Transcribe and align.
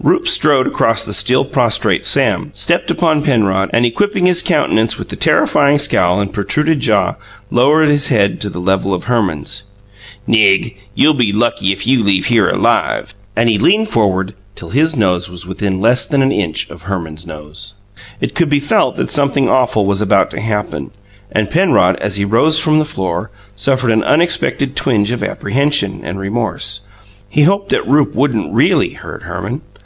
Rupe 0.00 0.28
strode 0.28 0.66
across 0.68 1.04
the 1.04 1.12
still 1.12 1.44
prostrate 1.44 2.04
Sam, 2.04 2.50
stepped 2.54 2.90
upon 2.90 3.22
Penrod, 3.22 3.70
and, 3.72 3.84
equipping 3.86 4.26
his 4.26 4.42
countenance 4.42 4.98
with 4.98 5.08
the 5.08 5.16
terrifying 5.16 5.78
scowl 5.78 6.20
and 6.20 6.32
protruded 6.32 6.80
jaw, 6.80 7.14
lowered 7.50 7.88
his 7.88 8.08
head 8.08 8.40
to 8.42 8.50
the 8.50 8.60
level 8.60 8.92
of 8.94 9.04
Herman's. 9.04 9.62
"Nig, 10.26 10.76
you'll 10.94 11.14
be 11.14 11.32
lucky 11.32 11.72
if 11.72 11.86
you 11.86 12.02
leave 12.04 12.26
here 12.26 12.48
alive!" 12.48 13.14
And 13.34 13.48
he 13.48 13.58
leaned 13.58 13.88
forward 13.88 14.34
till 14.54 14.70
his 14.70 14.94
nose 14.96 15.30
was 15.30 15.46
within 15.46 15.80
less 15.80 16.06
than 16.06 16.22
an 16.22 16.32
inch 16.32 16.68
of 16.70 16.82
Herman's 16.82 17.26
nose. 17.26 17.74
It 18.20 18.34
could 18.34 18.48
be 18.48 18.60
felt 18.60 18.96
that 18.96 19.10
something 19.10 19.48
awful 19.48 19.86
was 19.86 20.00
about 20.00 20.30
to 20.32 20.40
happen, 20.40 20.90
and 21.32 21.50
Penrod, 21.50 21.96
as 21.96 22.16
he 22.16 22.24
rose 22.24 22.58
from 22.60 22.78
the 22.78 22.84
floor, 22.84 23.30
suffered 23.56 23.90
an 23.90 24.04
unexpected 24.04 24.76
twinge 24.76 25.10
of 25.10 25.22
apprehension 25.22 26.02
and 26.04 26.18
remorse: 26.18 26.80
he 27.28 27.42
hoped 27.42 27.70
that 27.70 27.86
Rupe 27.88 28.14
wouldn't 28.14 28.52
REALLY 28.54 28.90
hurt 28.90 29.22
Herman. 29.24 29.62